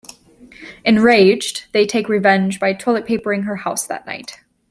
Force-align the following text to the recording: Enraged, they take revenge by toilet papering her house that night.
Enraged, 0.83 1.65
they 1.73 1.85
take 1.85 2.09
revenge 2.09 2.59
by 2.59 2.73
toilet 2.73 3.05
papering 3.05 3.43
her 3.43 3.57
house 3.57 3.85
that 3.85 4.07
night. 4.07 4.39